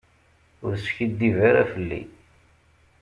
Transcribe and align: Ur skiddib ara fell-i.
Ur 0.65 0.73
skiddib 0.85 1.37
ara 1.49 1.63
fell-i. 1.71 2.01